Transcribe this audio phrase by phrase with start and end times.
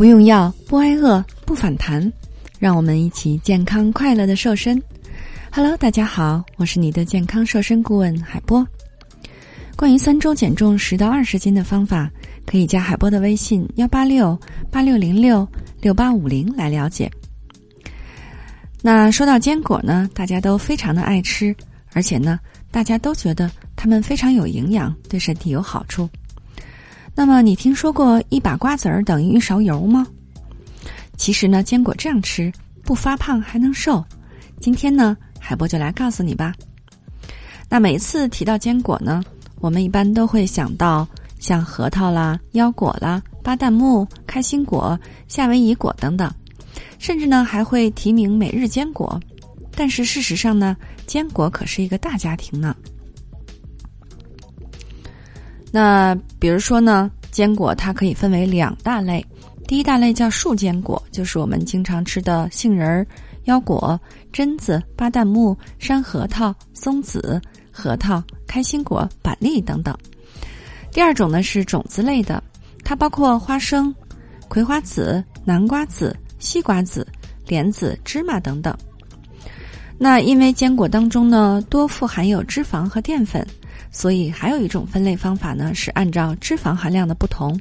[0.00, 2.10] 不用药，不挨饿，不反弹，
[2.58, 4.82] 让我们一起健康快乐的瘦身。
[5.52, 8.66] Hello，大家好，我是你的健康瘦身顾问海波。
[9.76, 12.10] 关于三周减重十到二十斤的方法，
[12.46, 14.34] 可以加海波的微信幺八六
[14.70, 15.46] 八六零六
[15.82, 17.10] 六八五零来了解。
[18.80, 21.54] 那说到坚果呢，大家都非常的爱吃，
[21.92, 22.40] 而且呢，
[22.70, 26.08] 大家都觉得它们非常有营养，对身体有好处。
[27.20, 30.06] 那么你听说过一把瓜子儿等于一勺油吗？
[31.18, 32.50] 其实呢，坚果这样吃
[32.82, 34.02] 不发胖还能瘦。
[34.58, 36.54] 今天呢，海波就来告诉你吧。
[37.68, 39.22] 那每次提到坚果呢，
[39.56, 41.06] 我们一般都会想到
[41.38, 44.98] 像核桃啦、腰果啦、巴旦木、开心果、
[45.28, 46.32] 夏威夷果等等，
[46.98, 49.20] 甚至呢还会提名每日坚果。
[49.76, 50.74] 但是事实上呢，
[51.06, 52.74] 坚果可是一个大家庭呢。
[55.72, 59.24] 那比如说呢，坚果它可以分为两大类，
[59.68, 63.06] 第一大类叫树坚果，就是我们经常吃的杏仁儿、
[63.44, 63.98] 腰果、
[64.32, 69.96] 榛子、巴旦木、山核桃、松子、核桃、开心果、板栗等等。
[70.90, 72.42] 第二种呢是种子类的，
[72.82, 73.94] 它包括花生、
[74.48, 77.06] 葵花籽、南瓜籽、西瓜籽、
[77.46, 78.76] 莲子、芝麻等等。
[79.96, 83.46] 那因为坚果当中呢多富含有脂肪和淀粉。
[83.90, 87.58] 所以还有一种分类方法呢，是按照脂肪含量的不同，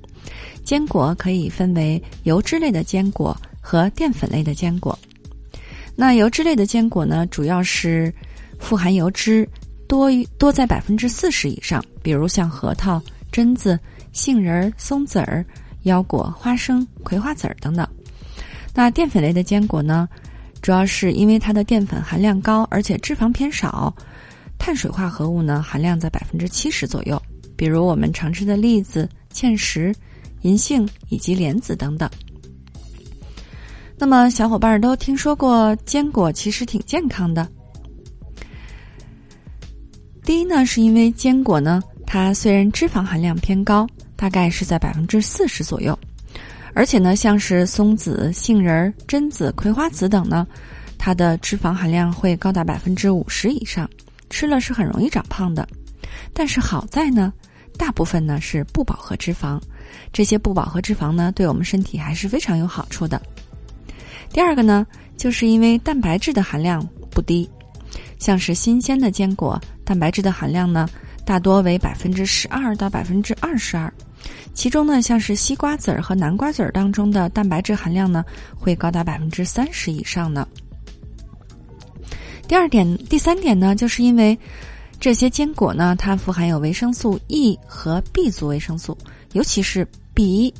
[0.63, 4.97] 坚果可以分为油脂类的坚果和淀粉类的坚果。
[5.95, 8.13] 那油脂类的坚果呢，主要是
[8.59, 9.47] 富含油脂
[9.87, 13.77] 多多在百分之四十以上，比如像核桃、榛子、
[14.13, 15.43] 杏仁、松子儿、
[15.83, 17.87] 腰果、花生、葵花籽儿等等。
[18.73, 20.07] 那淀粉类的坚果呢，
[20.61, 23.93] 主要是因为它的淀粉含量高，而且脂肪偏少。
[24.59, 27.19] 碳水化合物呢，含量在百分之七十左右，
[27.55, 29.95] 比如我们常吃的栗子、芡实、
[30.41, 32.07] 银杏以及莲子等等。
[33.97, 37.47] 那么，小伙伴都听说过坚果其实挺健康的。
[40.23, 45.97] 第一呢，是因为坚果呢，它虽然脂肪含量偏高，大概是在百分之四十左右，
[46.73, 50.45] 而且呢，像是松子、杏仁、榛子、葵花籽等呢，
[50.97, 53.89] 它的脂肪含量会高达百分之五十以上。
[54.29, 55.67] 吃了是很容易长胖的，
[56.33, 57.33] 但是好在呢，
[57.77, 59.59] 大部分呢是不饱和脂肪，
[60.13, 63.21] 这些不饱和脂肪呢对我们身体还是非常有好处的。
[64.31, 64.85] 第二个呢，
[65.17, 67.49] 就是因为蛋白质的含量不低，
[68.19, 70.87] 像是新鲜的坚果，蛋白质的含量呢
[71.25, 73.91] 大多为百分之十二到百分之二十二，
[74.53, 78.23] 其中呢像是西瓜籽儿和南瓜籽儿当中的蛋白质含量呢
[78.55, 80.47] 会高达百分之三十以上呢。
[82.49, 84.35] 第二点，第三点呢，就是因为
[84.99, 88.97] 这些坚果呢，它富含有维生素 E 和 B 族维生素，
[89.33, 90.51] 尤其是 B，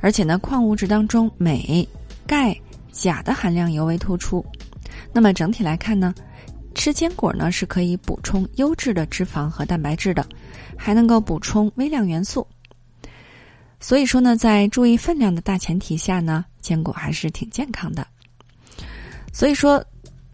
[0.00, 1.88] 而且呢，矿物质当中镁、
[2.26, 4.44] 钙、钾的含量尤为突出。
[5.12, 6.12] 那么整体来看呢，
[6.74, 10.26] 吃坚果呢是可以补充优质的脂肪和蛋白质的，
[10.76, 12.44] 还能够补充微量元素。
[13.78, 18.04] 所以说呢，在注意分量的大前提下呢，坚果还是挺健康的。
[19.32, 19.80] 所以说。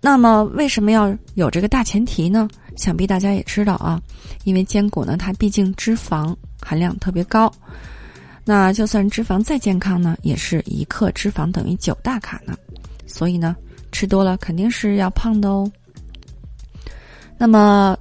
[0.08, 2.48] 那么为什么要有这个大前提呢？
[2.76, 4.00] 想必大家也知道啊，
[4.44, 7.52] 因为坚果呢，它毕竟脂肪含量特别高，
[8.42, 12.56] 那就算脂肪再健康呢，也是一克脂肪等于九大卡呢，
[13.06, 13.54] 所以呢，
[13.92, 15.70] 吃多了肯定是要胖的哦。
[17.36, 17.94] 那么，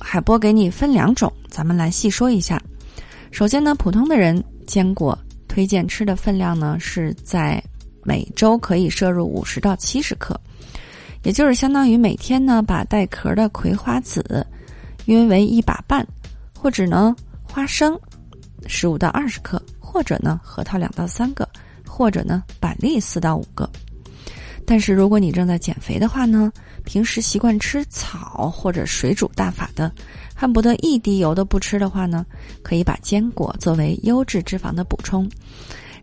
[0.00, 2.60] 海波给你分两种，咱们来细说一下。
[3.30, 5.16] 首先呢，普通的人坚果
[5.46, 7.62] 推荐吃的分量呢，是在
[8.02, 10.36] 每周可以摄入五十到七十克。
[11.28, 14.24] 也就是相当于每天呢，把带壳的葵花籽
[15.04, 16.02] 约为一把半，
[16.58, 18.00] 或者呢花生
[18.66, 21.46] 十五到二十克，或者呢核桃两到三个，
[21.86, 23.68] 或者呢板栗四到五个。
[24.64, 26.50] 但是如果你正在减肥的话呢，
[26.82, 29.92] 平时习惯吃草或者水煮大法的，
[30.34, 32.24] 恨不得一滴油都不吃的话呢，
[32.62, 35.30] 可以把坚果作为优质脂肪的补充。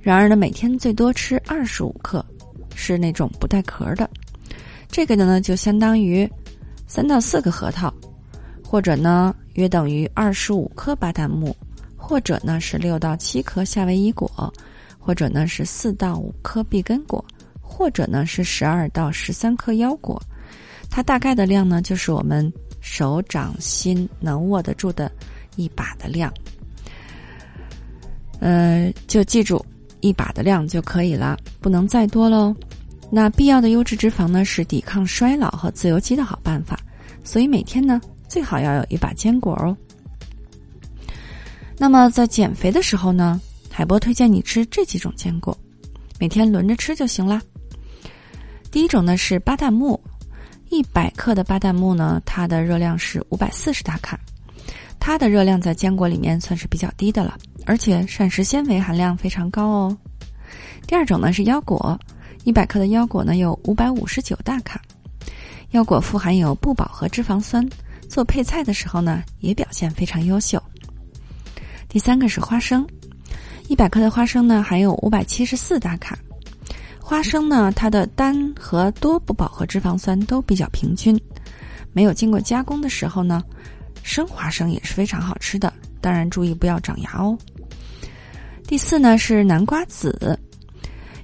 [0.02, 2.24] 然而呢，每天最多吃二十五克，
[2.76, 4.08] 是那种不带壳的。
[4.96, 6.26] 这个呢，就相当于
[6.88, 7.94] 三到四个核桃，
[8.64, 11.54] 或者呢，约等于二十五颗巴旦木，
[11.98, 14.32] 或者呢是六到七颗夏威夷果，
[14.98, 17.24] 或者呢是四到五颗碧根果，
[17.60, 20.18] 或者呢是十二到十三颗腰果。
[20.90, 22.50] 它大概的量呢，就是我们
[22.80, 25.12] 手掌心能握得住的
[25.58, 26.34] 一把的量。
[28.40, 29.62] 呃，就记住
[30.00, 32.56] 一把的量就可以了，不能再多喽。
[33.12, 36.78] 那必要的优质脂肪呢，是抵抗衰老和自由基的好办法，
[37.24, 39.76] 所以每天呢最好要有一把坚果哦。
[41.78, 45.58] 那么在减肥的时候呢，海波推荐你吃这几种坚果，
[46.20, 47.42] 每天轮着吃就行了。
[48.72, 50.00] 第一种呢是巴旦木，
[50.70, 54.20] 一百克的巴旦木呢，它的热量是五百四十大卡，
[55.00, 59.98] 它的热量在坚果里面算是比较低的了，而且膳食纤维含量非常高哦。
[60.88, 62.00] 第二种呢是腰果，
[62.44, 64.82] 一百克的腰果呢有五百五十九大卡，
[65.72, 67.68] 腰果富含有不饱和脂肪酸，
[68.10, 70.62] 做配菜的时候呢也表现非常优秀。
[71.88, 72.86] 第三个是花生。
[73.68, 76.16] 一百克的花生呢，含有五百七十四大卡。
[77.00, 81.20] 花生呢，它的单和多不饱和脂肪酸都比较平均。
[81.94, 83.44] 没有经过加工的时候呢，
[84.04, 85.74] 生花生也是非常好吃的。
[86.00, 87.36] 当然，注意不要长牙哦。
[88.68, 90.38] 第四呢是南瓜籽，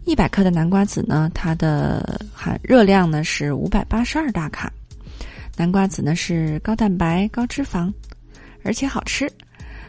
[0.06, 4.72] 一百克的南瓜籽呢，它的含热量呢是五百八十二大卡。
[5.58, 7.92] 南瓜籽呢是高蛋白、高脂肪，
[8.64, 9.30] 而且好吃。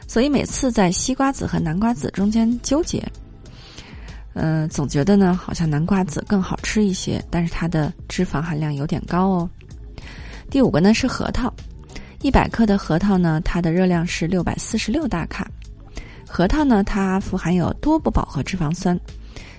[0.09, 3.07] 所以每次在西瓜籽和南瓜籽中间纠结，
[4.33, 9.49] 呃，总觉得呢好像南瓜籽更好吃一些，但是它的脂肪含量有点高哦。
[10.51, 11.53] 第五个呢是核桃，
[12.23, 15.47] 一百克的核桃呢，它的热量是六百四十六大卡。
[16.35, 18.99] 核桃呢，它富含有多不饱和脂肪酸，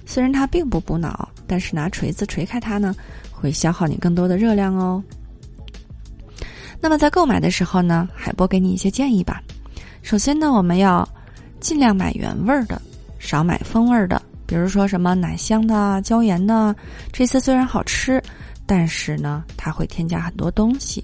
[0.07, 2.95] 虽然它并不补脑，但是拿锤子锤开它呢，
[3.29, 5.01] 会消耗你更多的热量哦。
[6.81, 9.39] 那么在购买的时候呢，海波给你一些建议吧。
[10.01, 11.07] 首先呢，我们要
[11.59, 12.81] 尽量买原味儿的，
[13.19, 14.19] 少买风味儿的。
[14.47, 16.75] 比如说什么奶香的、椒盐的，
[17.11, 18.19] 这些虽然好吃，
[18.65, 21.03] 但是呢，它会添加很多东西。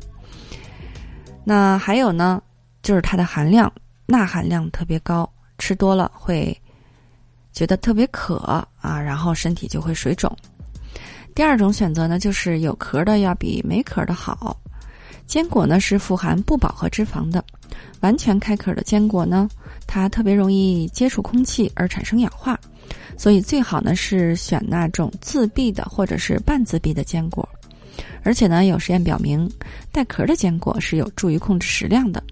[1.43, 2.41] 那还有呢，
[2.81, 3.71] 就是它的含量
[4.07, 6.59] 钠含量特别高，吃多了会
[7.53, 8.37] 觉得特别渴
[8.81, 10.35] 啊，然后身体就会水肿。
[11.35, 14.59] 第二种选择呢，就是有壳的要比没壳的好。
[15.27, 17.43] 坚果呢是富含不饱和脂肪的，
[17.99, 19.47] 完全开壳的坚果呢，
[19.85, 22.59] 它特别容易接触空气而产生氧化，
[23.15, 27.47] 所以最好呢是选那种自闭的或者是半自闭的坚果。
[28.23, 29.47] 而且呢，有实验表明，
[29.91, 32.23] 带壳的坚果是有助于控制食量的。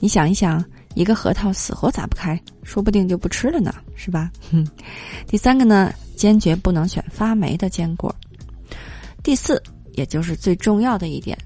[0.00, 0.64] 你想一想，
[0.94, 4.30] 一个核桃死活砸不开，说不定就不吃了呢，是吧？
[4.50, 4.66] 哼
[5.26, 8.14] 第三个呢，坚决不能选发霉的坚果。
[9.22, 9.62] 第四，
[9.92, 11.36] 也就是最重要的一点。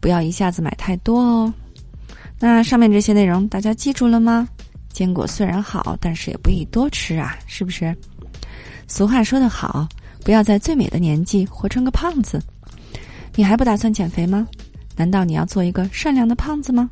[0.00, 1.52] 不要一下子买太多哦。
[2.38, 4.48] 那上面这些内容大家记住了吗？
[4.90, 7.96] 坚果虽然好，但是也不宜多吃啊，是不是？
[8.86, 9.88] 俗话说得好，
[10.24, 12.40] 不要在最美的年纪活成个胖子。
[13.34, 14.46] 你还不打算减肥吗？
[14.96, 16.88] 难道你要做一个善良的胖子吗？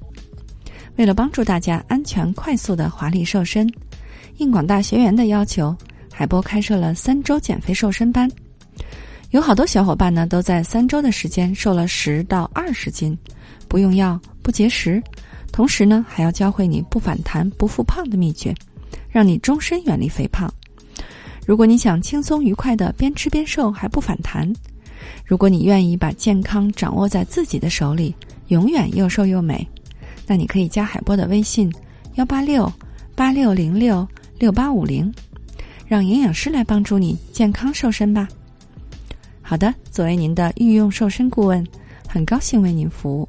[0.96, 3.70] 为了帮助大家安全快速的华丽瘦身，
[4.38, 5.76] 应广大学员的要求，
[6.10, 8.30] 海波开设了三周减肥瘦身班。
[9.30, 13.16] 有好多小伙伴呢，都在三周的时间瘦了十到二十斤，
[13.68, 15.02] 不用药不节食，
[15.52, 18.54] 同时呢还要教会你不反弹不复胖的秘诀，
[19.10, 20.50] 让你终身远离肥胖。
[21.44, 24.50] 如果你想轻松愉快的边吃边瘦还不反弹，
[25.26, 28.14] 如果你愿意把健康掌握在自己的手里，
[28.48, 29.66] 永远又瘦又美，
[30.26, 31.72] 那你可以加海波的微信
[32.14, 32.72] 幺八六
[33.14, 34.06] 八六零六
[34.38, 35.12] 六八五零，
[35.86, 38.28] 让营养师来帮助你健康瘦身吧。
[39.40, 41.66] 好的，作为您的御用瘦身顾问，
[42.08, 43.28] 很高兴为您服务。